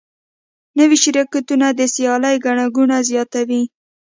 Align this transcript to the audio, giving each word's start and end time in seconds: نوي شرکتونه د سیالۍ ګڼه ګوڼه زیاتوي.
نوي 0.77 0.97
شرکتونه 1.03 1.67
د 1.73 1.81
سیالۍ 1.93 2.35
ګڼه 2.45 2.65
ګوڼه 2.75 2.97
زیاتوي. 3.09 3.61